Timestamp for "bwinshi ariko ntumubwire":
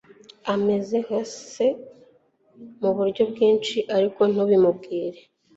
3.31-5.19